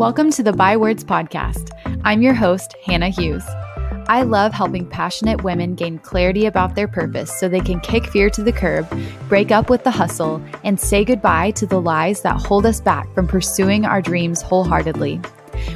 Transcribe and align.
Welcome 0.00 0.30
to 0.30 0.42
the 0.42 0.54
By 0.54 0.78
Words 0.78 1.04
podcast. 1.04 1.72
I'm 2.04 2.22
your 2.22 2.32
host, 2.32 2.74
Hannah 2.86 3.10
Hughes. 3.10 3.44
I 4.08 4.22
love 4.22 4.50
helping 4.50 4.88
passionate 4.88 5.44
women 5.44 5.74
gain 5.74 5.98
clarity 5.98 6.46
about 6.46 6.74
their 6.74 6.88
purpose 6.88 7.38
so 7.38 7.50
they 7.50 7.60
can 7.60 7.80
kick 7.80 8.06
fear 8.06 8.30
to 8.30 8.42
the 8.42 8.50
curb, 8.50 8.88
break 9.28 9.50
up 9.50 9.68
with 9.68 9.84
the 9.84 9.90
hustle, 9.90 10.42
and 10.64 10.80
say 10.80 11.04
goodbye 11.04 11.50
to 11.50 11.66
the 11.66 11.82
lies 11.82 12.22
that 12.22 12.40
hold 12.40 12.64
us 12.64 12.80
back 12.80 13.12
from 13.14 13.28
pursuing 13.28 13.84
our 13.84 14.00
dreams 14.00 14.40
wholeheartedly. 14.40 15.20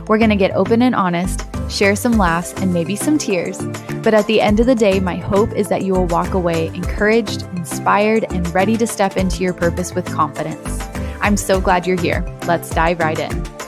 We're 0.06 0.16
going 0.16 0.30
to 0.30 0.36
get 0.36 0.52
open 0.52 0.80
and 0.80 0.94
honest, 0.94 1.42
share 1.68 1.94
some 1.94 2.16
laughs, 2.16 2.54
and 2.54 2.72
maybe 2.72 2.96
some 2.96 3.18
tears. 3.18 3.58
But 4.02 4.14
at 4.14 4.26
the 4.26 4.40
end 4.40 4.58
of 4.58 4.64
the 4.64 4.74
day, 4.74 5.00
my 5.00 5.16
hope 5.16 5.52
is 5.52 5.68
that 5.68 5.82
you 5.82 5.92
will 5.92 6.06
walk 6.06 6.32
away 6.32 6.68
encouraged, 6.68 7.42
inspired, 7.58 8.24
and 8.32 8.48
ready 8.54 8.78
to 8.78 8.86
step 8.86 9.18
into 9.18 9.42
your 9.42 9.52
purpose 9.52 9.94
with 9.94 10.06
confidence. 10.06 10.80
I'm 11.20 11.36
so 11.36 11.60
glad 11.60 11.86
you're 11.86 12.00
here. 12.00 12.24
Let's 12.46 12.70
dive 12.70 13.00
right 13.00 13.18
in. 13.18 13.63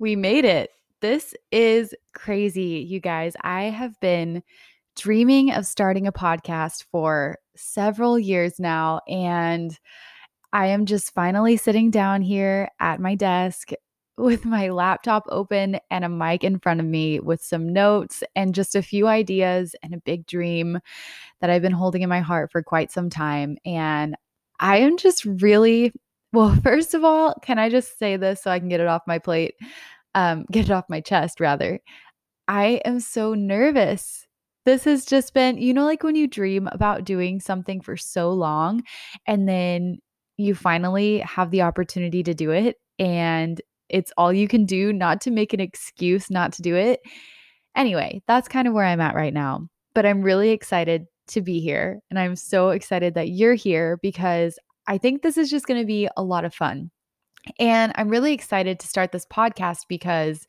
We 0.00 0.16
made 0.16 0.46
it. 0.46 0.70
This 1.02 1.34
is 1.52 1.94
crazy, 2.14 2.86
you 2.88 3.00
guys. 3.00 3.36
I 3.42 3.64
have 3.64 4.00
been 4.00 4.42
dreaming 4.96 5.52
of 5.52 5.66
starting 5.66 6.06
a 6.06 6.12
podcast 6.12 6.86
for 6.90 7.36
several 7.54 8.18
years 8.18 8.58
now, 8.58 9.02
and 9.06 9.78
I 10.54 10.68
am 10.68 10.86
just 10.86 11.12
finally 11.12 11.58
sitting 11.58 11.90
down 11.90 12.22
here 12.22 12.70
at 12.80 12.98
my 12.98 13.14
desk 13.14 13.72
with 14.16 14.46
my 14.46 14.70
laptop 14.70 15.24
open 15.28 15.78
and 15.90 16.02
a 16.02 16.08
mic 16.08 16.44
in 16.44 16.60
front 16.60 16.80
of 16.80 16.86
me 16.86 17.20
with 17.20 17.42
some 17.42 17.70
notes 17.70 18.22
and 18.34 18.54
just 18.54 18.74
a 18.74 18.82
few 18.82 19.06
ideas 19.06 19.76
and 19.82 19.92
a 19.92 20.00
big 20.06 20.26
dream 20.26 20.80
that 21.42 21.50
I've 21.50 21.62
been 21.62 21.72
holding 21.72 22.00
in 22.00 22.08
my 22.08 22.20
heart 22.20 22.50
for 22.50 22.62
quite 22.62 22.90
some 22.90 23.10
time. 23.10 23.58
And 23.66 24.16
I 24.60 24.78
am 24.78 24.96
just 24.96 25.26
really 25.26 25.92
well, 26.32 26.56
first 26.62 26.94
of 26.94 27.04
all, 27.04 27.34
can 27.42 27.58
I 27.58 27.68
just 27.68 27.98
say 27.98 28.16
this 28.16 28.42
so 28.42 28.50
I 28.50 28.58
can 28.58 28.68
get 28.68 28.80
it 28.80 28.86
off 28.86 29.02
my 29.06 29.18
plate? 29.18 29.54
Um, 30.14 30.44
get 30.50 30.66
it 30.66 30.70
off 30.70 30.84
my 30.88 31.00
chest, 31.00 31.40
rather. 31.40 31.80
I 32.48 32.80
am 32.84 33.00
so 33.00 33.34
nervous. 33.34 34.26
This 34.66 34.84
has 34.84 35.06
just 35.06 35.34
been, 35.34 35.58
you 35.58 35.72
know, 35.72 35.84
like 35.84 36.02
when 36.02 36.16
you 36.16 36.26
dream 36.26 36.68
about 36.72 37.04
doing 37.04 37.40
something 37.40 37.80
for 37.80 37.96
so 37.96 38.32
long 38.32 38.82
and 39.26 39.48
then 39.48 39.98
you 40.36 40.54
finally 40.54 41.20
have 41.20 41.50
the 41.50 41.62
opportunity 41.62 42.22
to 42.22 42.34
do 42.34 42.50
it 42.50 42.76
and 42.98 43.60
it's 43.88 44.12
all 44.16 44.32
you 44.32 44.48
can 44.48 44.64
do, 44.64 44.92
not 44.92 45.20
to 45.22 45.30
make 45.30 45.52
an 45.52 45.60
excuse 45.60 46.30
not 46.30 46.52
to 46.54 46.62
do 46.62 46.76
it. 46.76 47.00
Anyway, 47.76 48.22
that's 48.26 48.48
kind 48.48 48.68
of 48.68 48.74
where 48.74 48.84
I'm 48.84 49.00
at 49.00 49.14
right 49.14 49.34
now. 49.34 49.68
But 49.94 50.06
I'm 50.06 50.22
really 50.22 50.50
excited 50.50 51.06
to 51.28 51.40
be 51.40 51.60
here. 51.60 52.00
And 52.10 52.18
I'm 52.18 52.36
so 52.36 52.70
excited 52.70 53.14
that 53.14 53.30
you're 53.30 53.54
here 53.54 53.98
because 54.02 54.58
I 54.90 54.98
think 54.98 55.22
this 55.22 55.38
is 55.38 55.48
just 55.48 55.68
going 55.68 55.80
to 55.80 55.86
be 55.86 56.08
a 56.16 56.22
lot 56.22 56.44
of 56.44 56.52
fun. 56.52 56.90
And 57.60 57.92
I'm 57.94 58.08
really 58.08 58.32
excited 58.32 58.80
to 58.80 58.88
start 58.88 59.12
this 59.12 59.24
podcast 59.24 59.86
because 59.88 60.48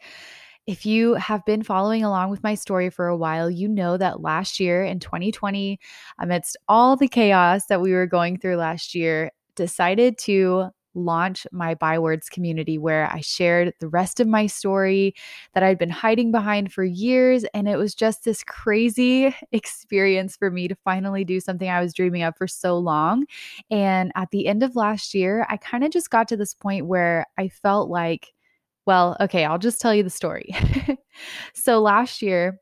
if 0.66 0.84
you 0.84 1.14
have 1.14 1.46
been 1.46 1.62
following 1.62 2.04
along 2.04 2.32
with 2.32 2.42
my 2.42 2.56
story 2.56 2.90
for 2.90 3.08
a 3.08 3.16
while, 3.16 3.52
you 3.52 3.68
know 3.68 3.98
that 3.98 4.22
last 4.22 4.60
year 4.60 4.84
in 4.84 5.00
2020, 5.00 5.80
amidst 6.20 6.58
all 6.68 6.96
the 6.96 7.08
chaos 7.08 7.68
that 7.68 7.82
we 7.82 7.94
were 7.94 8.08
going 8.08 8.40
through 8.40 8.56
last 8.56 8.96
year, 8.96 9.32
decided 9.56 10.18
to 10.18 10.70
launch 10.94 11.48
my 11.52 11.76
bywords 11.76 12.30
community 12.30 12.78
where 12.78 13.10
I 13.12 13.22
shared 13.22 13.74
the 13.80 13.88
rest 13.88 14.20
of 14.20 14.28
my 14.28 14.48
story 14.48 15.16
that 15.54 15.64
I'd 15.64 15.78
been 15.78 15.90
hiding 15.90 16.32
behind 16.32 16.74
for 16.74 16.84
years. 16.84 17.46
And 17.54 17.68
it 17.68 17.78
was 17.78 17.96
just 17.96 18.24
this 18.24 18.44
crazy 18.44 19.36
experience 19.52 20.36
for 20.36 20.52
me 20.52 20.68
to 20.68 20.76
finally 20.84 21.24
do 21.24 21.40
something 21.40 21.70
I 21.70 21.82
was 21.82 21.94
dreaming 21.94 22.24
of 22.24 22.36
for 22.38 22.48
so 22.48 22.78
long. 22.78 23.26
And 23.70 24.12
at 24.16 24.32
the 24.32 24.48
end 24.48 24.64
of 24.64 24.76
last 24.76 25.14
year, 25.14 25.46
I 25.50 25.58
kind 25.58 25.84
of 25.84 25.92
just 25.92 26.10
got 26.10 26.28
to 26.30 26.38
this 26.38 26.54
point 26.54 26.88
where 26.88 27.26
I 27.38 27.50
felt 27.50 27.90
like, 27.90 28.34
well, 28.86 29.16
okay, 29.20 29.46
I'll 29.46 29.60
just 29.60 29.80
tell 29.80 29.94
you 29.94 30.04
the 30.04 30.10
story. 30.10 30.56
so 31.54 31.80
last 31.82 32.22
year, 32.22 32.60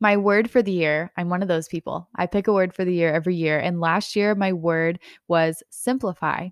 my 0.00 0.16
word 0.16 0.50
for 0.50 0.62
the 0.62 0.72
year, 0.72 1.10
I'm 1.16 1.30
one 1.30 1.42
of 1.42 1.48
those 1.48 1.68
people. 1.68 2.08
I 2.16 2.26
pick 2.26 2.48
a 2.48 2.52
word 2.52 2.74
for 2.74 2.84
the 2.84 2.92
year 2.92 3.12
every 3.12 3.34
year. 3.34 3.58
And 3.58 3.80
last 3.80 4.14
year, 4.14 4.34
my 4.34 4.52
word 4.52 4.98
was 5.26 5.62
simplify. 5.70 6.48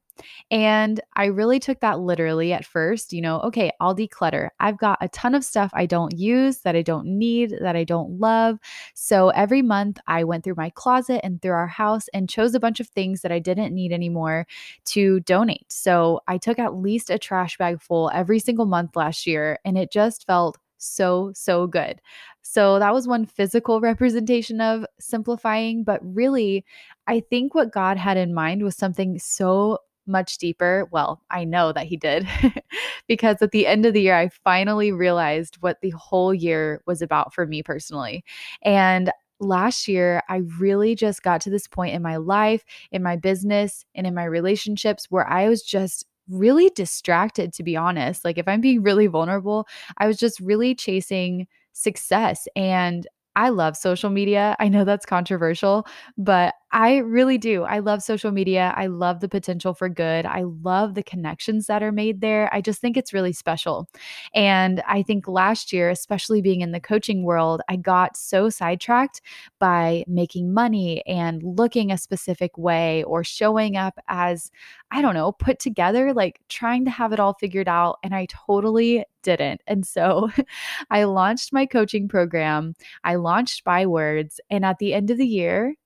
And 0.51 1.01
I 1.17 1.27
really 1.27 1.59
took 1.59 1.81
that 1.81 2.01
literally 2.01 2.53
at 2.53 2.65
first. 2.65 3.13
You 3.13 3.21
know, 3.21 3.41
okay, 3.41 3.71
I'll 3.81 3.95
declutter. 3.95 4.49
I've 4.61 4.79
got 4.79 4.99
a 5.01 5.09
ton 5.09 5.35
of 5.35 5.45
stuff 5.45 5.71
I 5.75 5.87
don't 5.87 6.17
use, 6.17 6.61
that 6.61 6.77
I 6.77 6.83
don't 6.83 7.07
need, 7.07 7.59
that 7.61 7.77
I 7.77 7.85
don't 7.85 8.19
love. 8.19 8.59
So 8.95 9.29
every 9.31 9.61
month, 9.61 9.99
I 10.07 10.25
went 10.25 10.45
through 10.45 10.55
my 10.57 10.71
closet 10.71 11.21
and 11.23 11.43
through 11.43 11.53
our 11.53 11.67
house 11.67 12.07
and 12.15 12.31
chose 12.31 12.55
a 12.55 12.61
bunch 12.61 12.81
of 12.81 12.89
things 12.89 13.23
that 13.23 13.33
I 13.33 13.41
didn't 13.41 13.75
need 13.75 13.93
anymore 13.93 14.47
to 14.87 15.21
donate. 15.21 15.71
So 15.71 16.21
I 16.29 16.39
took 16.39 16.59
at 16.59 16.77
least 16.77 17.11
a 17.11 17.19
trash 17.19 17.59
bag 17.59 17.83
full 17.83 18.11
every 18.15 18.39
single 18.39 18.67
month 18.67 18.97
last 18.97 19.27
year. 19.27 19.59
And 19.65 19.77
it 19.77 19.91
just 19.91 20.27
felt 20.27 20.59
so, 20.85 21.33
so 21.35 21.67
good. 21.67 22.01
So 22.43 22.79
that 22.79 22.93
was 22.93 23.09
one 23.09 23.27
physical 23.27 23.81
representation 23.81 24.61
of 24.61 24.85
simplifying. 25.01 25.85
But 25.85 26.01
really, 26.03 26.65
I 27.07 27.21
think 27.21 27.55
what 27.55 27.73
God 27.73 27.97
had 27.97 28.17
in 28.17 28.35
mind 28.35 28.63
was 28.63 28.77
something 28.77 29.19
so 29.19 29.79
much 30.07 30.39
deeper. 30.39 30.87
Well, 30.91 31.23
I 31.31 31.45
know 31.45 31.73
that 31.73 31.87
He 31.87 31.97
did 31.97 32.29
because 33.09 33.41
at 33.41 33.51
the 33.53 33.67
end 33.67 33.87
of 33.87 33.95
the 33.95 34.03
year, 34.03 34.17
I 34.17 34.29
finally 34.29 34.93
realized 34.93 35.57
what 35.61 35.81
the 35.81 35.91
whole 35.91 36.35
year 36.35 36.83
was 36.87 37.03
about 37.03 37.35
for 37.35 37.47
me 37.47 37.63
personally. 37.63 38.25
And 38.63 39.11
last 39.41 39.89
year, 39.89 40.23
I 40.29 40.43
really 40.59 40.95
just 40.95 41.23
got 41.23 41.41
to 41.43 41.51
this 41.51 41.67
point 41.67 41.95
in 41.95 42.03
my 42.03 42.17
life, 42.17 42.65
in 42.93 43.03
my 43.03 43.17
business, 43.17 43.85
and 43.95 44.07
in 44.07 44.15
my 44.15 44.25
relationships 44.25 45.07
where 45.11 45.29
I 45.29 45.49
was 45.49 45.63
just 45.63 46.07
really 46.29 46.71
distracted, 46.71 47.53
to 47.55 47.63
be 47.63 47.77
honest. 47.77 48.25
Like, 48.25 48.39
if 48.39 48.49
I'm 48.49 48.61
being 48.61 48.83
really 48.83 49.07
vulnerable, 49.07 49.67
I 49.99 50.07
was 50.07 50.17
just 50.17 50.41
really 50.41 50.75
chasing 50.75 51.47
success. 51.73 52.47
And 52.57 53.07
I 53.37 53.49
love 53.49 53.77
social 53.77 54.11
media. 54.11 54.55
I 54.61 54.69
know 54.69 54.85
that's 54.85 55.07
controversial, 55.07 55.87
but 56.17 56.55
I 56.77 56.97
really 56.97 57.39
do. 57.39 57.63
I 57.63 57.79
love 57.79 58.03
social 58.03 58.33
media. 58.33 58.75
I 58.77 58.89
love 58.89 59.21
the 59.21 59.29
potential 59.29 59.75
for 59.75 59.89
good. 59.89 60.27
I 60.27 60.43
love 60.43 60.95
the 60.95 61.05
connections 61.05 61.69
that 61.69 61.85
are 61.85 61.93
made 61.93 62.21
there. 62.21 62.53
I 62.53 62.61
just 62.61 62.81
think 62.81 62.97
it's 62.97 63.13
really 63.13 63.33
special. 63.33 63.89
And 64.35 64.83
I 64.89 65.05
think 65.05 65.29
last 65.29 65.73
year, 65.73 65.89
especially 65.89 66.43
being 66.43 66.63
in 66.63 66.73
the 66.73 66.81
coaching 66.81 67.23
world, 67.23 67.63
I 67.69 67.77
got 67.77 68.17
so 68.17 68.51
sidetracked 68.51 69.21
by 69.61 70.03
making 70.09 70.53
money 70.53 71.07
and 71.07 71.45
looking 71.45 71.93
a 71.93 71.97
specific 71.99 72.59
way 72.59 73.05
or 73.05 73.23
showing 73.23 73.77
up 73.77 73.97
as, 74.09 74.51
I 74.91 75.01
don't 75.01 75.15
know, 75.15 75.31
put 75.31 75.61
together, 75.61 76.13
like 76.13 76.41
trying 76.49 76.85
to 76.87 76.91
have 76.91 77.13
it 77.13 77.21
all 77.21 77.35
figured 77.35 77.69
out. 77.69 77.99
And 78.03 78.17
I 78.17 78.27
totally 78.27 79.05
didn't. 79.23 79.61
And 79.69 79.87
so 79.87 80.29
I 80.91 81.05
launched 81.05 81.53
my 81.53 81.67
coaching 81.67 82.09
program. 82.09 82.75
I 83.05 83.15
launched 83.15 83.63
By 83.63 83.87
Words. 83.87 84.41
And 84.51 84.65
at 84.65 84.79
the 84.79 84.93
end 84.93 85.11
of 85.11 85.19
the 85.19 85.27
year, 85.27 85.77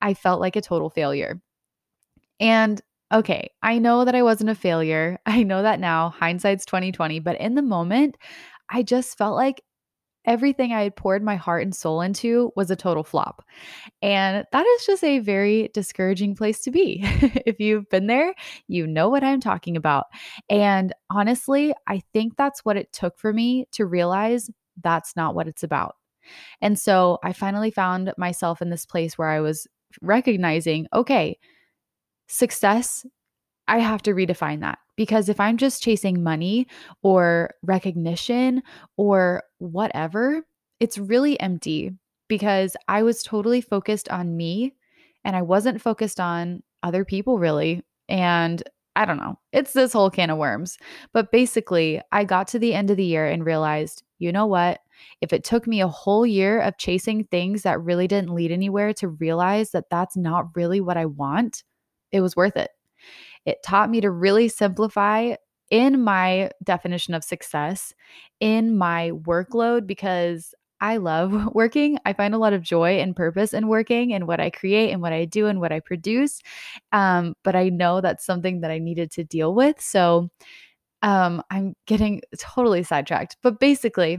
I 0.00 0.14
felt 0.14 0.40
like 0.40 0.56
a 0.56 0.60
total 0.60 0.90
failure. 0.90 1.40
And 2.40 2.80
okay, 3.12 3.50
I 3.62 3.78
know 3.78 4.04
that 4.04 4.14
I 4.14 4.22
wasn't 4.22 4.50
a 4.50 4.54
failure. 4.54 5.18
I 5.26 5.42
know 5.42 5.62
that 5.62 5.80
now, 5.80 6.10
hindsight's 6.10 6.64
2020, 6.64 7.20
but 7.20 7.40
in 7.40 7.54
the 7.54 7.62
moment, 7.62 8.16
I 8.70 8.82
just 8.82 9.16
felt 9.16 9.34
like 9.36 9.62
everything 10.24 10.72
I 10.72 10.82
had 10.82 10.94
poured 10.94 11.22
my 11.22 11.36
heart 11.36 11.62
and 11.62 11.74
soul 11.74 12.02
into 12.02 12.52
was 12.54 12.70
a 12.70 12.76
total 12.76 13.02
flop. 13.02 13.42
And 14.02 14.44
that 14.52 14.66
is 14.66 14.84
just 14.84 15.02
a 15.02 15.20
very 15.20 15.70
discouraging 15.72 16.36
place 16.36 16.60
to 16.60 16.70
be. 16.70 17.00
if 17.46 17.58
you've 17.58 17.88
been 17.88 18.08
there, 18.08 18.34
you 18.66 18.86
know 18.86 19.08
what 19.08 19.24
I'm 19.24 19.40
talking 19.40 19.76
about. 19.76 20.04
And 20.50 20.92
honestly, 21.08 21.74
I 21.86 22.02
think 22.12 22.36
that's 22.36 22.62
what 22.62 22.76
it 22.76 22.92
took 22.92 23.18
for 23.18 23.32
me 23.32 23.68
to 23.72 23.86
realize 23.86 24.50
that's 24.82 25.16
not 25.16 25.34
what 25.34 25.48
it's 25.48 25.62
about. 25.62 25.96
And 26.60 26.78
so 26.78 27.18
I 27.24 27.32
finally 27.32 27.70
found 27.70 28.12
myself 28.18 28.60
in 28.60 28.68
this 28.68 28.84
place 28.84 29.16
where 29.16 29.30
I 29.30 29.40
was 29.40 29.66
recognizing, 30.02 30.86
okay, 30.92 31.38
success, 32.28 33.06
I 33.66 33.78
have 33.78 34.02
to 34.02 34.14
redefine 34.14 34.60
that 34.60 34.78
because 34.96 35.28
if 35.28 35.38
I'm 35.38 35.56
just 35.56 35.82
chasing 35.82 36.22
money 36.22 36.66
or 37.02 37.54
recognition 37.62 38.62
or 38.96 39.42
whatever, 39.58 40.42
it's 40.80 40.98
really 40.98 41.38
empty 41.40 41.92
because 42.28 42.76
I 42.88 43.02
was 43.02 43.22
totally 43.22 43.60
focused 43.60 44.08
on 44.08 44.36
me 44.36 44.74
and 45.24 45.36
I 45.36 45.42
wasn't 45.42 45.82
focused 45.82 46.20
on 46.20 46.62
other 46.82 47.04
people 47.04 47.38
really. 47.38 47.82
And 48.08 48.62
I 48.96 49.04
don't 49.04 49.18
know, 49.18 49.38
it's 49.52 49.74
this 49.74 49.92
whole 49.92 50.10
can 50.10 50.30
of 50.30 50.38
worms. 50.38 50.78
But 51.12 51.30
basically, 51.30 52.00
I 52.10 52.24
got 52.24 52.48
to 52.48 52.58
the 52.58 52.74
end 52.74 52.90
of 52.90 52.96
the 52.96 53.04
year 53.04 53.26
and 53.26 53.44
realized, 53.44 54.02
you 54.18 54.32
know 54.32 54.46
what? 54.46 54.80
If 55.20 55.32
it 55.32 55.44
took 55.44 55.66
me 55.66 55.80
a 55.80 55.88
whole 55.88 56.26
year 56.26 56.60
of 56.60 56.78
chasing 56.78 57.24
things 57.24 57.62
that 57.62 57.82
really 57.82 58.08
didn't 58.08 58.34
lead 58.34 58.50
anywhere 58.50 58.92
to 58.94 59.08
realize 59.08 59.70
that 59.70 59.90
that's 59.90 60.16
not 60.16 60.46
really 60.54 60.80
what 60.80 60.96
I 60.96 61.06
want, 61.06 61.64
it 62.12 62.20
was 62.20 62.36
worth 62.36 62.56
it. 62.56 62.70
It 63.44 63.62
taught 63.64 63.90
me 63.90 64.00
to 64.00 64.10
really 64.10 64.48
simplify 64.48 65.34
in 65.70 66.02
my 66.02 66.50
definition 66.64 67.14
of 67.14 67.24
success, 67.24 67.92
in 68.40 68.76
my 68.76 69.10
workload, 69.10 69.86
because 69.86 70.54
I 70.80 70.98
love 70.98 71.48
working. 71.54 71.98
I 72.04 72.12
find 72.12 72.34
a 72.34 72.38
lot 72.38 72.52
of 72.52 72.62
joy 72.62 72.98
and 73.00 73.14
purpose 73.16 73.52
in 73.52 73.68
working 73.68 74.12
and 74.14 74.26
what 74.26 74.40
I 74.40 74.50
create 74.50 74.90
and 74.90 75.02
what 75.02 75.12
I 75.12 75.24
do 75.24 75.46
and 75.46 75.60
what 75.60 75.72
I 75.72 75.80
produce. 75.80 76.40
Um, 76.92 77.34
but 77.44 77.56
I 77.56 77.68
know 77.68 78.00
that's 78.00 78.24
something 78.24 78.60
that 78.60 78.70
I 78.70 78.78
needed 78.78 79.10
to 79.12 79.24
deal 79.24 79.54
with. 79.54 79.80
So 79.80 80.30
um, 81.02 81.42
I'm 81.50 81.74
getting 81.86 82.22
totally 82.38 82.82
sidetracked. 82.82 83.36
But 83.42 83.60
basically, 83.60 84.18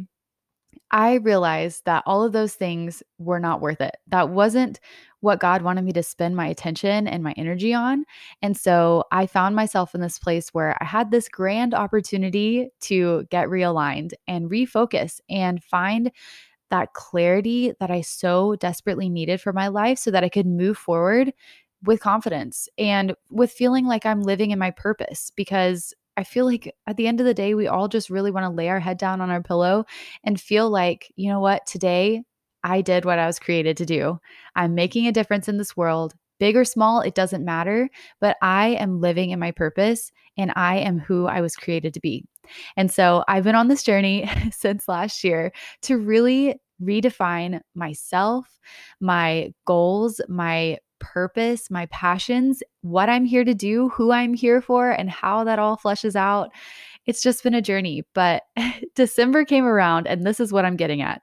I 0.92 1.16
realized 1.16 1.86
that 1.86 2.04
all 2.06 2.24
of 2.24 2.32
those 2.32 2.56
things 2.56 3.04
were 3.20 3.40
not 3.40 3.62
worth 3.62 3.82
it. 3.82 3.98
That 4.08 4.30
wasn't 4.30 4.80
what 5.22 5.40
God 5.40 5.62
wanted 5.62 5.84
me 5.84 5.92
to 5.94 6.04
spend 6.04 6.36
my 6.36 6.48
attention 6.48 7.08
and 7.08 7.24
my 7.24 7.34
energy 7.38 7.74
on. 7.74 8.06
And 8.42 8.58
so 8.58 9.04
I 9.12 9.28
found 9.28 9.56
myself 9.56 9.94
in 9.94 10.02
this 10.02 10.18
place 10.18 10.50
where 10.50 10.78
I 10.82 10.86
had 10.86 11.12
this 11.12 11.30
grand 11.30 11.74
opportunity 11.74 12.70
to 12.82 13.28
get 13.30 13.48
realigned 13.48 14.14
and 14.28 14.50
refocus 14.50 15.20
and 15.30 15.64
find 15.64 16.12
that 16.70 16.94
clarity 16.94 17.74
that 17.80 17.92
I 17.92 18.02
so 18.02 18.56
desperately 18.56 19.10
needed 19.10 19.42
for 19.42 19.54
my 19.54 19.68
life 19.68 19.98
so 19.98 20.12
that 20.12 20.24
I 20.24 20.30
could 20.30 20.46
move 20.46 20.78
forward 20.78 21.34
with 21.84 22.02
confidence 22.02 22.68
and 22.78 23.16
with 23.30 23.52
feeling 23.52 23.86
like 23.86 24.06
I'm 24.06 24.22
living 24.22 24.52
in 24.52 24.60
my 24.60 24.72
purpose 24.72 25.32
because 25.36 25.94
I 26.20 26.26
feel 26.26 26.46
like 26.46 26.76
at 26.86 26.98
the 26.98 27.08
end 27.08 27.22
of 27.22 27.26
the 27.26 27.34
day, 27.34 27.54
we 27.54 27.68
all 27.68 27.88
just 27.88 28.10
really 28.10 28.30
want 28.30 28.44
to 28.44 28.50
lay 28.50 28.68
our 28.68 28.82
head 28.82 28.98
down 28.98 29.22
on 29.22 29.30
our 29.30 29.42
pillow 29.42 29.86
and 30.26 30.40
feel 30.40 30.70
like, 30.70 31.10
you 31.16 31.30
know 31.30 31.40
what, 31.40 31.66
today 31.66 32.24
I 32.62 32.82
did 32.82 33.06
what 33.06 33.20
I 33.20 33.26
was 33.26 33.40
created 33.40 33.78
to 33.78 33.86
do. 33.86 34.20
I'm 34.54 34.76
making 34.76 35.08
a 35.08 35.14
difference 35.14 35.48
in 35.48 35.58
this 35.58 35.78
world. 35.78 36.16
Big 36.38 36.58
or 36.58 36.66
small, 36.66 37.00
it 37.00 37.16
doesn't 37.16 37.46
matter, 37.46 37.90
but 38.20 38.36
I 38.42 38.72
am 38.72 39.00
living 39.00 39.30
in 39.30 39.40
my 39.40 39.52
purpose 39.52 40.12
and 40.38 40.52
I 40.58 40.80
am 40.80 41.00
who 41.00 41.26
I 41.26 41.40
was 41.40 41.56
created 41.56 41.94
to 41.94 42.02
be. 42.02 42.26
And 42.76 42.92
so 42.92 43.24
I've 43.30 43.46
been 43.46 43.56
on 43.56 43.70
this 43.70 43.84
journey 43.84 44.30
since 44.52 44.90
last 44.90 45.24
year 45.24 45.54
to 45.84 45.98
really 45.98 46.56
redefine 46.84 47.62
myself, 47.76 48.46
my 49.00 49.54
goals, 49.66 50.20
my 50.28 50.80
purpose, 51.00 51.70
my 51.70 51.86
passions, 51.88 52.62
what 52.82 53.10
I'm 53.10 53.26
here 53.26 53.44
to 53.44 53.54
do, 53.54 53.90
who 53.90 54.12
I'm 54.12 54.34
here 54.34 54.62
for, 54.62 54.92
and 54.92 55.10
how 55.10 55.44
that 55.44 55.60
all 55.60 55.78
fleshes 55.78 56.16
out. 56.16 56.52
It's 57.06 57.24
just 57.24 57.44
been 57.44 57.54
a 57.54 57.62
journey. 57.62 58.04
But 58.14 58.44
December 58.96 59.46
came 59.46 59.66
around, 59.66 60.08
and 60.08 60.26
this 60.26 60.40
is 60.40 60.52
what 60.52 60.66
I'm 60.66 60.78
getting 60.78 61.02
at. 61.02 61.22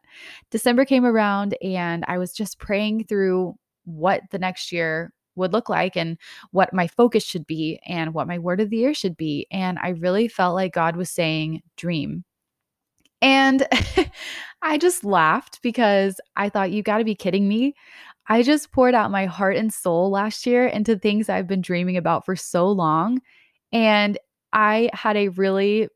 December 0.50 0.84
came 0.84 1.04
around, 1.04 1.56
and 1.62 2.04
I 2.08 2.18
was 2.18 2.32
just 2.32 2.58
praying 2.58 3.04
through 3.04 3.54
what 3.84 4.22
the 4.30 4.38
next 4.38 4.72
year 4.72 5.12
would 5.36 5.52
look 5.52 5.68
like 5.68 5.96
and 5.96 6.18
what 6.50 6.72
my 6.72 6.88
focus 6.88 7.22
should 7.24 7.46
be 7.46 7.78
and 7.86 8.14
what 8.14 8.26
my 8.26 8.38
word 8.38 8.60
of 8.60 8.70
the 8.70 8.78
year 8.78 8.94
should 8.94 9.16
be. 9.16 9.46
And 9.50 9.78
I 9.82 9.90
really 9.90 10.28
felt 10.28 10.54
like 10.54 10.72
God 10.72 10.96
was 10.96 11.10
saying, 11.10 11.62
dream. 11.76 12.24
And 13.22 13.66
I 14.62 14.78
just 14.78 15.04
laughed 15.04 15.60
because 15.62 16.20
I 16.36 16.48
thought, 16.48 16.70
you 16.70 16.82
got 16.82 16.98
to 16.98 17.04
be 17.04 17.14
kidding 17.14 17.48
me. 17.48 17.74
I 18.28 18.42
just 18.42 18.72
poured 18.72 18.94
out 18.94 19.10
my 19.10 19.26
heart 19.26 19.56
and 19.56 19.72
soul 19.72 20.10
last 20.10 20.46
year 20.46 20.66
into 20.66 20.98
things 20.98 21.28
I've 21.28 21.46
been 21.46 21.60
dreaming 21.60 21.96
about 21.96 22.24
for 22.24 22.34
so 22.34 22.68
long. 22.68 23.20
And 23.72 24.18
I 24.52 24.90
had 24.92 25.16
a 25.16 25.28
really 25.28 25.88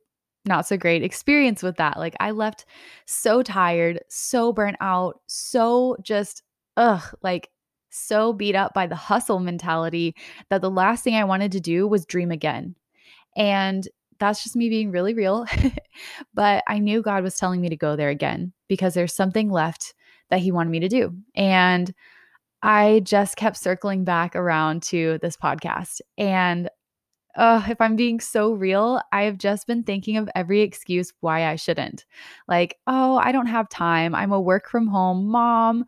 not 0.47 0.67
so 0.67 0.77
great 0.77 1.03
experience 1.03 1.62
with 1.62 1.77
that. 1.77 1.99
Like, 1.99 2.15
I 2.21 2.31
left 2.31 2.65
so 3.06 3.43
tired, 3.43 4.00
so 4.09 4.53
burnt 4.53 4.77
out, 4.81 5.21
so 5.27 5.97
just, 6.03 6.43
ugh, 6.77 7.03
like 7.23 7.50
so 7.91 8.33
beat 8.33 8.55
up 8.55 8.73
by 8.73 8.87
the 8.87 8.97
hustle 8.97 9.41
mentality 9.41 10.15
that 10.49 10.62
the 10.62 10.71
last 10.71 11.03
thing 11.03 11.17
I 11.17 11.25
wanted 11.25 11.53
to 11.53 11.61
do 11.61 11.87
was 11.87 12.06
dream 12.06 12.31
again. 12.31 12.76
And 13.37 13.87
that's 14.19 14.43
just 14.43 14.56
me 14.56 14.69
being 14.69 14.91
really 14.91 15.15
real. 15.15 15.47
but 16.35 16.62
I 16.69 16.79
knew 16.79 17.03
God 17.03 17.23
was 17.23 17.37
telling 17.37 17.61
me 17.61 17.69
to 17.69 17.76
go 17.76 17.97
there 17.97 18.11
again 18.11 18.53
because 18.69 18.94
there's 18.94 19.15
something 19.15 19.50
left 19.50 19.94
that 20.31 20.41
He 20.41 20.53
wanted 20.53 20.71
me 20.71 20.81
to 20.81 20.88
do. 20.88 21.15
And 21.35 21.93
I 22.62 23.01
just 23.05 23.37
kept 23.37 23.57
circling 23.57 24.05
back 24.05 24.37
around 24.37 24.83
to 24.85 25.19
this 25.23 25.37
podcast. 25.37 26.01
And 26.19 26.69
uh, 27.37 27.65
if 27.69 27.81
I'm 27.81 27.97
being 27.97 28.21
so 28.21 28.53
real, 28.53 29.01
I 29.12 29.23
have 29.23 29.39
just 29.39 29.67
been 29.67 29.83
thinking 29.83 30.17
of 30.17 30.29
every 30.35 30.61
excuse 30.61 31.12
why 31.21 31.47
I 31.47 31.57
shouldn't. 31.57 32.05
Like, 32.49 32.77
oh, 32.87 33.17
I 33.19 33.33
don't 33.33 33.47
have 33.47 33.69
time. 33.69 34.15
I'm 34.15 34.33
a 34.33 34.41
work 34.41 34.69
from 34.69 34.89
home 34.89 35.29
mom. 35.29 35.85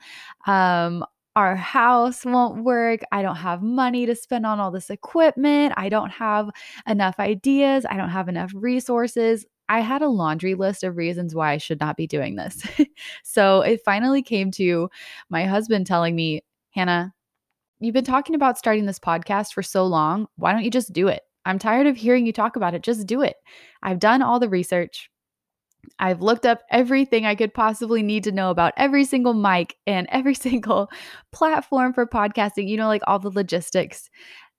Um, 0.47 1.05
our 1.35 1.57
house 1.57 2.25
won't 2.25 2.63
work. 2.63 3.01
I 3.11 3.23
don't 3.23 3.37
have 3.37 3.63
money 3.63 4.07
to 4.07 4.15
spend 4.15 4.45
on 4.47 4.61
all 4.61 4.71
this 4.71 4.91
equipment. 4.91 5.73
I 5.77 5.89
don't 5.89 6.11
have 6.11 6.51
enough 6.87 7.19
ideas. 7.19 7.87
I 7.89 7.97
don't 7.97 8.11
have 8.11 8.29
enough 8.29 8.53
resources. 8.55 9.47
I 9.69 9.81
had 9.81 10.03
a 10.03 10.09
laundry 10.09 10.55
list 10.55 10.85
of 10.85 10.99
reasons 10.99 11.35
why 11.35 11.53
I 11.53 11.57
should 11.57 11.81
not 11.81 11.97
be 11.97 12.07
doing 12.07 12.37
this. 12.37 12.63
so 13.25 13.63
it 13.63 13.81
finally 13.85 14.23
came 14.23 14.51
to 14.53 14.91
my 15.31 15.47
husband 15.47 15.87
telling 15.87 16.15
me, 16.15 16.43
Hannah, 16.73 17.15
you've 17.81 17.95
been 17.95 18.05
talking 18.05 18.35
about 18.35 18.59
starting 18.59 18.87
this 18.87 18.99
podcast 18.99 19.53
for 19.53 19.63
so 19.63 19.87
long. 19.87 20.27
Why 20.37 20.53
don't 20.53 20.65
you 20.65 20.71
just 20.71 20.93
do 20.93 21.09
it? 21.09 21.23
I'm 21.45 21.59
tired 21.59 21.87
of 21.87 21.97
hearing 21.97 22.27
you 22.27 22.33
talk 22.33 22.57
about 22.57 22.75
it. 22.75 22.83
Just 22.83 23.07
do 23.07 23.23
it. 23.23 23.37
I've 23.83 23.99
done 23.99 24.23
all 24.23 24.41
the 24.41 24.49
research. 24.49 25.11
I've 25.99 26.23
looked 26.23 26.47
up 26.47 26.63
everything 26.71 27.27
I 27.27 27.35
could 27.35 27.53
possibly 27.53 28.03
need 28.03 28.25
to 28.25 28.33
know 28.33 28.51
about 28.51 28.73
every 28.77 29.05
single 29.05 29.35
mic 29.35 29.77
and 29.87 30.07
every 30.11 30.35
single 30.47 30.91
platform 31.33 31.93
for 31.93 32.07
podcasting, 32.07 32.69
you 32.69 32.77
know, 32.77 32.87
like 32.87 33.03
all 33.07 33.19
the 33.19 33.31
logistics. 33.31 34.09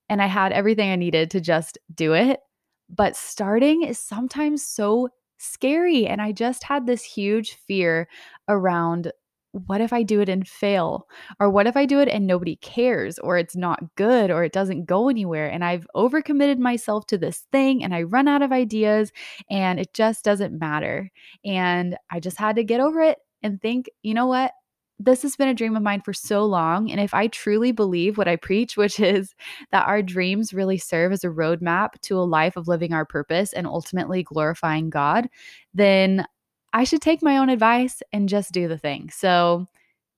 And 0.09 0.21
I 0.21 0.27
had 0.27 0.51
everything 0.51 0.91
I 0.91 0.95
needed 0.97 1.31
to 1.31 1.41
just 1.41 1.77
do 1.95 2.13
it. 2.13 2.41
But 2.89 3.15
starting 3.15 3.83
is 3.83 3.97
sometimes 3.97 4.63
so 4.63 5.09
scary. 5.39 6.05
And 6.05 6.21
I 6.21 6.31
just 6.31 6.63
had 6.63 6.85
this 6.85 7.03
huge 7.03 7.57
fear 7.67 8.07
around 8.49 9.11
what 9.53 9.81
if 9.81 9.93
I 9.93 10.01
do 10.01 10.19
it 10.19 10.29
and 10.29 10.47
fail? 10.47 11.07
Or 11.39 11.49
what 11.49 11.67
if 11.67 11.77
I 11.77 11.85
do 11.85 11.99
it 11.99 12.09
and 12.09 12.25
nobody 12.25 12.55
cares, 12.57 13.19
or 13.19 13.37
it's 13.37 13.55
not 13.55 13.95
good, 13.95 14.31
or 14.31 14.43
it 14.43 14.51
doesn't 14.51 14.85
go 14.85 15.09
anywhere? 15.09 15.47
And 15.47 15.63
I've 15.63 15.87
overcommitted 15.95 16.57
myself 16.57 17.05
to 17.07 17.17
this 17.19 17.45
thing 17.51 17.83
and 17.83 17.93
I 17.93 18.01
run 18.01 18.27
out 18.27 18.41
of 18.41 18.51
ideas 18.51 19.11
and 19.49 19.79
it 19.79 19.93
just 19.93 20.25
doesn't 20.25 20.59
matter. 20.59 21.11
And 21.45 21.95
I 22.09 22.19
just 22.19 22.37
had 22.37 22.55
to 22.55 22.63
get 22.63 22.81
over 22.81 23.01
it 23.01 23.19
and 23.43 23.61
think, 23.61 23.89
you 24.01 24.15
know 24.15 24.25
what? 24.25 24.53
This 24.99 25.21
has 25.21 25.35
been 25.35 25.49
a 25.49 25.53
dream 25.53 25.75
of 25.75 25.83
mine 25.83 26.01
for 26.01 26.13
so 26.13 26.45
long. 26.45 26.89
And 26.89 26.99
if 26.99 27.13
I 27.13 27.27
truly 27.27 27.71
believe 27.71 28.17
what 28.17 28.27
I 28.27 28.37
preach, 28.37 28.75
which 28.77 28.99
is 28.99 29.35
that 29.71 29.87
our 29.87 30.01
dreams 30.01 30.53
really 30.53 30.79
serve 30.79 31.11
as 31.11 31.23
a 31.23 31.27
roadmap 31.27 31.99
to 32.01 32.17
a 32.17 32.21
life 32.21 32.55
of 32.55 32.67
living 32.67 32.93
our 32.93 33.05
purpose 33.05 33.53
and 33.53 33.67
ultimately 33.67 34.23
glorifying 34.23 34.89
God, 34.89 35.29
then 35.75 36.25
I 36.73 36.83
should 36.83 37.01
take 37.01 37.21
my 37.21 37.37
own 37.37 37.49
advice 37.49 38.01
and 38.11 38.27
just 38.27 38.51
do 38.51 38.67
the 38.67 38.77
thing. 38.77 39.11
So 39.11 39.67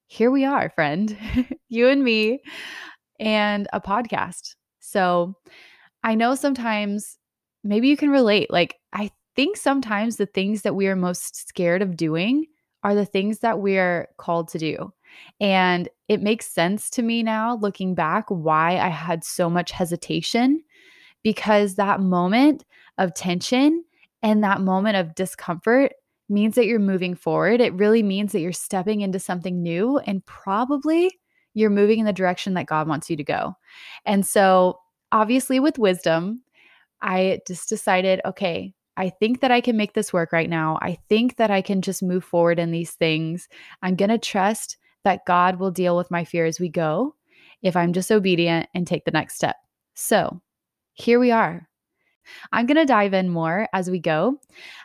here 0.07 0.31
we 0.31 0.45
are, 0.45 0.69
friend, 0.69 1.17
you 1.69 1.89
and 1.89 2.03
me, 2.03 2.39
and 3.19 3.67
a 3.73 3.81
podcast. 3.81 4.55
So 4.79 5.35
I 6.03 6.15
know 6.15 6.35
sometimes 6.35 7.17
maybe 7.63 7.87
you 7.89 7.97
can 7.97 8.09
relate. 8.09 8.51
Like, 8.51 8.77
I 8.93 9.11
think 9.35 9.57
sometimes 9.57 10.15
the 10.15 10.25
things 10.25 10.61
that 10.61 10.75
we 10.75 10.87
are 10.87 10.95
most 10.95 11.47
scared 11.47 11.81
of 11.81 11.97
doing 11.97 12.45
are 12.83 12.95
the 12.95 13.05
things 13.05 13.39
that 13.39 13.59
we 13.59 13.77
are 13.77 14.07
called 14.17 14.47
to 14.49 14.59
do. 14.59 14.93
And 15.39 15.89
it 16.07 16.21
makes 16.21 16.45
sense 16.45 16.89
to 16.91 17.01
me 17.01 17.23
now, 17.23 17.55
looking 17.55 17.95
back, 17.95 18.25
why 18.29 18.77
I 18.77 18.89
had 18.89 19.23
so 19.23 19.49
much 19.49 19.71
hesitation 19.71 20.63
because 21.23 21.75
that 21.75 21.99
moment 21.99 22.63
of 22.99 23.13
tension 23.15 23.83
and 24.21 24.43
that 24.43 24.61
moment 24.61 24.95
of 24.95 25.15
discomfort 25.15 25.93
means 26.29 26.55
that 26.55 26.65
you're 26.65 26.79
moving 26.79 27.15
forward. 27.15 27.61
It 27.61 27.73
really 27.73 28.03
means 28.03 28.31
that 28.31 28.39
you're 28.39 28.51
stepping 28.51 29.01
into 29.01 29.19
something 29.19 29.61
new 29.61 29.99
and 29.99 30.25
probably 30.25 31.19
you're 31.53 31.69
moving 31.69 31.99
in 31.99 32.05
the 32.05 32.13
direction 32.13 32.53
that 32.55 32.65
God 32.65 32.87
wants 32.87 33.09
you 33.09 33.15
to 33.15 33.23
go. 33.23 33.55
And 34.05 34.25
so, 34.25 34.79
obviously, 35.11 35.59
with 35.59 35.79
wisdom, 35.79 36.41
I 37.01 37.39
just 37.47 37.69
decided, 37.69 38.21
okay, 38.25 38.73
I 38.97 39.09
think 39.09 39.41
that 39.41 39.51
I 39.51 39.61
can 39.61 39.77
make 39.77 39.93
this 39.93 40.13
work 40.13 40.31
right 40.31 40.49
now. 40.49 40.77
I 40.81 40.97
think 41.09 41.37
that 41.37 41.51
I 41.51 41.61
can 41.61 41.81
just 41.81 42.01
move 42.01 42.23
forward 42.23 42.59
in 42.59 42.71
these 42.71 42.91
things. 42.91 43.47
I'm 43.81 43.95
going 43.95 44.09
to 44.09 44.17
trust 44.17 44.77
that 45.03 45.25
God 45.25 45.59
will 45.59 45.71
deal 45.71 45.97
with 45.97 46.11
my 46.11 46.23
fear 46.23 46.45
as 46.45 46.59
we 46.59 46.69
go 46.69 47.15
if 47.61 47.75
I'm 47.75 47.93
just 47.93 48.11
obedient 48.11 48.67
and 48.73 48.85
take 48.85 49.05
the 49.05 49.11
next 49.11 49.35
step. 49.35 49.55
So, 49.95 50.41
here 50.93 51.19
we 51.19 51.31
are. 51.31 51.67
I'm 52.51 52.65
going 52.65 52.77
to 52.77 52.85
dive 52.85 53.13
in 53.13 53.29
more 53.29 53.67
as 53.73 53.89
we 53.89 53.99
go 53.99 54.39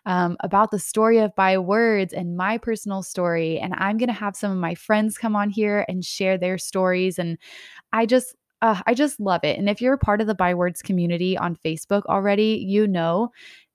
um, 0.07 0.37
about 0.41 0.71
the 0.71 0.79
story 0.79 1.19
of 1.19 1.35
By 1.35 1.59
Words 1.59 2.13
and 2.13 2.37
my 2.37 2.59
personal 2.59 3.03
story. 3.03 3.59
And 3.59 3.75
I'm 3.77 3.99
going 3.99 4.09
to 4.09 4.15
have 4.15 4.37
some 4.37 4.53
of 4.53 4.59
my 4.59 4.75
friends 4.75 5.19
come 5.19 5.37
on 5.37 5.51
here 5.51 5.85
and 5.89 6.05
share 6.05 6.39
their 6.39 6.59
stories. 6.59 7.19
And 7.19 7.39
I 7.93 8.07
just, 8.07 8.35
uh, 8.63 8.81
I 8.87 8.95
just 8.95 9.21
love 9.21 9.43
it. 9.45 9.59
And 9.59 9.69
if 9.69 9.81
you're 9.81 9.95
a 9.95 9.99
part 9.99 10.21
of 10.21 10.27
the 10.27 10.35
By 10.35 10.55
Words 10.55 10.83
community 10.83 11.37
on 11.37 11.57
Facebook 11.57 12.05
already, 12.07 12.65
you 12.67 12.87
know 12.87 13.31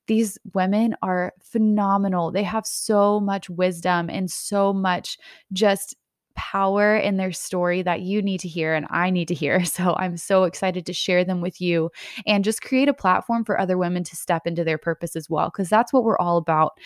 these 0.07 0.38
women 0.53 0.95
are 1.01 1.34
phenomenal. 1.41 2.31
They 2.31 2.43
have 2.43 2.65
so 2.65 3.19
much 3.19 3.50
wisdom 3.50 4.10
and 4.10 4.29
so 4.29 4.74
much 4.74 5.17
just 5.51 5.95
power 6.36 6.96
in 6.96 7.18
their 7.18 7.32
story 7.32 7.82
that 7.82 8.01
you 8.01 8.22
need 8.22 8.39
to 8.42 8.48
hear 8.48 8.74
and 8.74 8.86
I 8.89 9.10
need 9.10 9.27
to 9.30 9.34
hear. 9.34 9.63
So 9.75 9.94
I'm 9.98 10.15
so 10.15 10.46
excited 10.46 10.86
to 10.86 10.94
share 10.94 11.25
them 11.25 11.42
with 11.42 11.60
you 11.60 11.92
and 12.25 12.46
just 12.46 12.62
create 12.62 12.88
a 12.88 12.94
platform 12.94 13.44
for 13.44 13.60
other 13.60 13.77
women 13.77 14.06
to 14.06 14.15
step 14.15 14.48
into 14.48 14.63
their 14.63 14.77
purpose 14.77 15.15
as 15.15 15.30
well, 15.30 15.50
because 15.50 15.68
that's 15.68 15.92
what 15.92 16.06
we're 16.06 16.18
all 16.18 16.38
about. 16.38 16.80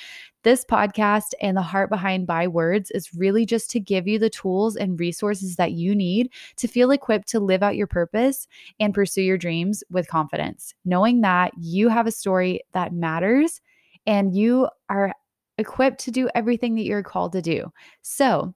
This 0.44 0.65
podcast 0.65 1.34
and 1.41 1.56
the 1.56 1.62
heart 1.62 1.89
behind 1.89 2.25
By 2.25 2.48
Words 2.48 2.89
is 2.91 3.13
really 3.13 3.46
just 3.46 3.70
to 3.72 3.79
give 3.79 4.08
you 4.08 4.18
the 4.18 4.29
tools 4.29 4.75
and 4.75 5.00
resources 5.00 5.58
that 5.58 5.74
you 5.74 5.94
need 5.94 6.32
to 6.56 6.68
feel 6.68 6.91
equipped 6.91 7.27
to 7.29 7.39
live 7.39 7.62
out 7.62 7.75
your 7.75 7.88
purpose 7.88 8.48
and 8.79 8.94
pursue 8.94 9.22
your 9.22 9.38
dreams 9.38 9.84
with 9.91 10.08
confidence, 10.08 10.74
knowing 10.86 11.22
that 11.22 11.51
you 11.60 11.89
have 11.89 12.08
a 12.08 12.12
story 12.12 12.62
that 12.74 12.94
matters 12.94 13.62
and 14.08 14.36
you 14.36 14.68
are 14.89 15.13
equipped 15.60 16.00
to 16.00 16.12
do 16.12 16.29
everything 16.34 16.75
that 16.75 16.86
you're 16.86 17.03
called 17.03 17.34
to 17.34 17.41
do. 17.41 17.72
So, 18.01 18.56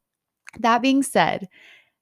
that 0.59 0.81
being 0.81 1.03
said, 1.03 1.47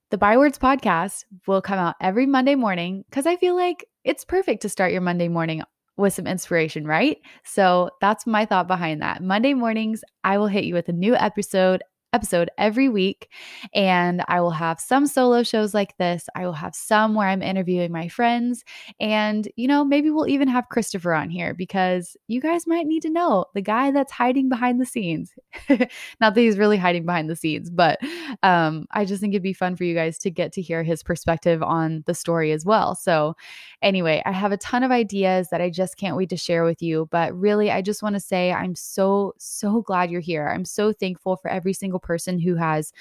the 0.10 0.18
Bywords 0.18 0.60
podcast 0.60 1.24
will 1.48 1.62
come 1.62 1.80
out 1.80 1.96
every 2.02 2.26
Monday 2.26 2.56
morning 2.56 3.06
because 3.10 3.26
I 3.26 3.38
feel 3.38 3.56
like 3.56 3.86
it's 4.04 4.26
perfect 4.26 4.62
to 4.64 4.70
start 4.70 4.92
your 4.92 5.02
Monday 5.02 5.28
morning 5.28 5.62
with 5.98 6.14
some 6.14 6.28
inspiration, 6.28 6.86
right? 6.86 7.18
So 7.44 7.92
that's 8.02 8.28
my 8.28 8.46
thought 8.46 8.68
behind 8.68 9.02
that. 9.02 9.22
Monday 9.22 9.54
mornings, 9.54 10.04
I 10.24 10.38
will 10.38 10.48
hit 10.48 10.66
you 10.66 10.74
with 10.74 10.90
a 10.90 10.94
new 10.94 11.16
episode 11.16 11.84
episode 12.14 12.50
every 12.58 12.90
week. 12.90 13.30
And 13.74 14.24
I 14.28 14.42
will 14.42 14.52
have 14.52 14.80
some 14.80 15.08
solo 15.08 15.44
shows 15.44 15.74
like 15.74 15.98
this. 15.98 16.28
I 16.36 16.46
will 16.46 16.54
have 16.54 16.76
some 16.76 17.16
where 17.16 17.28
I'm 17.28 17.42
interviewing 17.42 17.92
my 17.92 18.08
friends. 18.08 18.64
And, 19.00 19.48
you 19.56 19.68
know, 19.68 19.86
maybe 19.86 20.10
we'll 20.10 20.28
even 20.28 20.48
have 20.48 20.70
Christopher 20.70 21.14
on 21.14 21.30
here 21.30 21.54
because 21.54 22.18
you 22.28 22.42
guys 22.42 22.68
might 22.68 22.86
need 22.86 23.02
to 23.04 23.10
know 23.10 23.46
the 23.54 23.62
guy 23.62 23.92
that's 23.92 24.12
hiding 24.12 24.50
behind 24.50 24.82
the 24.82 24.86
scenes. 24.86 25.34
Not 25.70 26.36
that 26.36 26.42
he's 26.42 26.58
really 26.58 26.78
hiding 26.78 27.06
behind 27.06 27.30
the 27.30 27.36
scenes, 27.36 27.70
but 27.70 28.00
um, 28.44 28.88
I 28.92 29.06
just 29.06 29.22
think 29.22 29.34
it'd 29.34 29.44
be 29.44 29.54
fun 29.54 29.76
for 29.76 29.84
you 29.84 29.96
guys 29.96 30.18
to 30.20 30.32
get 30.32 30.52
to 30.54 30.62
hear 30.62 30.84
his 30.84 31.04
perspective 31.04 31.64
on 31.64 32.04
the 32.08 32.14
story 32.14 32.52
as 32.52 32.66
well. 32.66 32.96
So, 32.96 33.36
anyway, 33.82 34.22
I 34.26 34.32
have 34.32 34.52
a 34.52 34.58
ton 34.58 34.84
of 34.84 34.92
ideas 34.92 35.50
that 35.52 35.62
I 35.62 35.70
just 35.70 35.98
can't 35.98 36.18
wait 36.18 36.30
to 36.30 36.38
share 36.38 36.64
with 36.64 36.82
you. 36.82 37.08
But 37.12 37.34
really, 37.38 37.72
I 37.72 37.82
just 37.82 38.04
want 38.04 38.16
to 38.16 38.20
say 38.20 38.52
I'm 38.52 38.76
so, 38.76 39.34
so 39.38 39.82
glad 39.82 40.12
you're 40.12 40.22
here. 40.22 40.48
I'm 40.48 40.66
so 40.66 40.92
thankful 40.92 41.38
for 41.38 41.50
every 41.50 41.74
single 41.74 42.01
person 42.02 42.40
who 42.40 42.56
has 42.56 42.92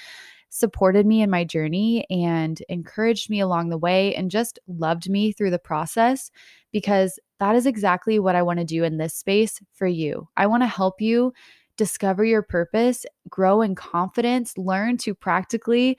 supported 0.49 1.05
me 1.05 1.21
in 1.21 1.29
my 1.29 1.43
journey 1.43 2.05
and 2.09 2.61
encouraged 2.67 3.29
me 3.29 3.39
along 3.39 3.69
the 3.69 3.77
way 3.77 4.13
and 4.15 4.29
just 4.29 4.59
loved 4.67 5.09
me 5.09 5.31
through 5.31 5.49
the 5.49 5.57
process 5.57 6.29
because 6.71 7.19
that 7.39 7.55
is 7.55 7.65
exactly 7.65 8.19
what 8.19 8.35
I 8.35 8.43
want 8.43 8.59
to 8.59 8.65
do 8.65 8.83
in 8.83 8.97
this 8.97 9.15
space 9.15 9.61
for 9.73 9.87
you. 9.87 10.27
I 10.35 10.47
want 10.47 10.63
to 10.63 10.67
help 10.67 10.99
you 10.99 11.33
discover 11.77 12.23
your 12.23 12.43
purpose, 12.43 13.05
grow 13.29 13.61
in 13.61 13.75
confidence, 13.75 14.57
learn 14.57 14.97
to 14.97 15.15
practically 15.15 15.97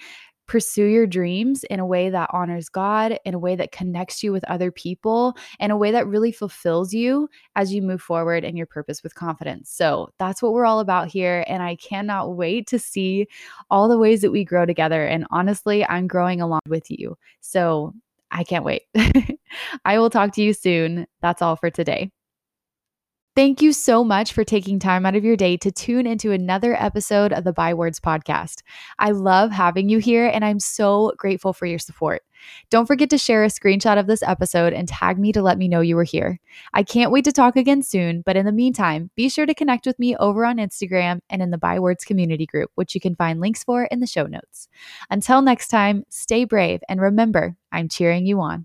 pursue 0.52 0.84
your 0.84 1.06
dreams 1.06 1.64
in 1.70 1.80
a 1.80 1.86
way 1.86 2.10
that 2.10 2.28
honors 2.30 2.68
God, 2.68 3.18
in 3.24 3.32
a 3.32 3.38
way 3.38 3.56
that 3.56 3.72
connects 3.72 4.22
you 4.22 4.32
with 4.32 4.44
other 4.44 4.70
people, 4.70 5.34
in 5.58 5.70
a 5.70 5.78
way 5.78 5.90
that 5.92 6.06
really 6.06 6.30
fulfills 6.30 6.92
you 6.92 7.26
as 7.56 7.72
you 7.72 7.80
move 7.80 8.02
forward 8.02 8.44
in 8.44 8.54
your 8.54 8.66
purpose 8.66 9.02
with 9.02 9.14
confidence. 9.14 9.70
So 9.70 10.10
that's 10.18 10.42
what 10.42 10.52
we're 10.52 10.66
all 10.66 10.80
about 10.80 11.08
here. 11.08 11.42
And 11.48 11.62
I 11.62 11.76
cannot 11.76 12.36
wait 12.36 12.66
to 12.66 12.78
see 12.78 13.28
all 13.70 13.88
the 13.88 13.96
ways 13.96 14.20
that 14.20 14.30
we 14.30 14.44
grow 14.44 14.66
together. 14.66 15.06
And 15.06 15.26
honestly, 15.30 15.86
I'm 15.86 16.06
growing 16.06 16.42
along 16.42 16.60
with 16.68 16.90
you. 16.90 17.16
So 17.40 17.94
I 18.30 18.44
can't 18.44 18.62
wait. 18.62 18.82
I 19.86 19.98
will 19.98 20.10
talk 20.10 20.32
to 20.34 20.42
you 20.42 20.52
soon. 20.52 21.06
That's 21.22 21.40
all 21.40 21.56
for 21.56 21.70
today. 21.70 22.10
Thank 23.34 23.62
you 23.62 23.72
so 23.72 24.04
much 24.04 24.34
for 24.34 24.44
taking 24.44 24.78
time 24.78 25.06
out 25.06 25.16
of 25.16 25.24
your 25.24 25.38
day 25.38 25.56
to 25.56 25.72
tune 25.72 26.06
into 26.06 26.32
another 26.32 26.76
episode 26.78 27.32
of 27.32 27.44
the 27.44 27.52
Bywords 27.54 27.98
podcast. 27.98 28.60
I 28.98 29.12
love 29.12 29.50
having 29.50 29.88
you 29.88 30.00
here 30.00 30.26
and 30.26 30.44
I'm 30.44 30.60
so 30.60 31.14
grateful 31.16 31.54
for 31.54 31.64
your 31.64 31.78
support. 31.78 32.20
Don't 32.68 32.84
forget 32.84 33.08
to 33.08 33.16
share 33.16 33.42
a 33.42 33.46
screenshot 33.46 33.98
of 33.98 34.06
this 34.06 34.22
episode 34.22 34.74
and 34.74 34.86
tag 34.86 35.18
me 35.18 35.32
to 35.32 35.40
let 35.40 35.56
me 35.56 35.66
know 35.66 35.80
you 35.80 35.96
were 35.96 36.04
here. 36.04 36.40
I 36.74 36.82
can't 36.82 37.10
wait 37.10 37.24
to 37.24 37.32
talk 37.32 37.56
again 37.56 37.82
soon, 37.82 38.20
but 38.20 38.36
in 38.36 38.44
the 38.44 38.52
meantime, 38.52 39.10
be 39.16 39.30
sure 39.30 39.46
to 39.46 39.54
connect 39.54 39.86
with 39.86 39.98
me 39.98 40.14
over 40.16 40.44
on 40.44 40.58
Instagram 40.58 41.20
and 41.30 41.40
in 41.40 41.50
the 41.50 41.56
Bywords 41.56 42.04
community 42.04 42.44
group, 42.44 42.70
which 42.74 42.94
you 42.94 43.00
can 43.00 43.16
find 43.16 43.40
links 43.40 43.64
for 43.64 43.84
in 43.84 44.00
the 44.00 44.06
show 44.06 44.26
notes. 44.26 44.68
Until 45.08 45.40
next 45.40 45.68
time, 45.68 46.04
stay 46.10 46.44
brave 46.44 46.80
and 46.86 47.00
remember, 47.00 47.56
I'm 47.70 47.88
cheering 47.88 48.26
you 48.26 48.42
on. 48.42 48.60